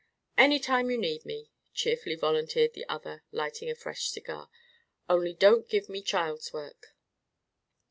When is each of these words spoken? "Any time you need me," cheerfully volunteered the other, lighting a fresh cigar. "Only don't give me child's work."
"Any 0.35 0.57
time 0.59 0.89
you 0.89 0.97
need 0.97 1.25
me," 1.27 1.51
cheerfully 1.75 2.15
volunteered 2.15 2.73
the 2.73 2.89
other, 2.89 3.23
lighting 3.31 3.69
a 3.69 3.75
fresh 3.75 4.09
cigar. 4.09 4.49
"Only 5.07 5.31
don't 5.35 5.69
give 5.69 5.89
me 5.89 6.01
child's 6.01 6.51
work." 6.51 6.95